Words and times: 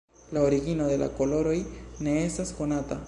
La 0.33 0.41
origino 0.45 0.87
de 0.91 0.95
la 1.01 1.09
koloroj 1.19 1.59
ne 2.09 2.17
estas 2.23 2.57
konata. 2.63 2.99